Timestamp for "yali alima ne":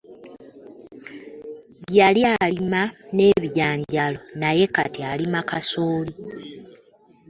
1.97-3.23